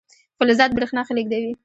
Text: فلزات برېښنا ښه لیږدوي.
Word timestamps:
فلزات 0.39 0.71
برېښنا 0.75 1.01
ښه 1.07 1.13
لیږدوي. 1.17 1.51